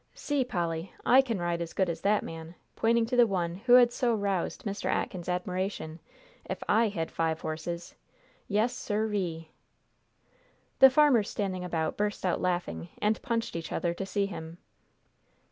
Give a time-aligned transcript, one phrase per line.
[0.15, 3.73] "See, Polly, I can ride as good as that man," pointing to the one who
[3.73, 4.85] had so roused Mr.
[4.89, 5.99] Atkins' admiration,
[6.45, 7.93] "if I had five horses.
[8.47, 9.51] Yes, sir ree!"
[10.79, 14.57] The farmers standing about burst out laughing, and punched each other to see him.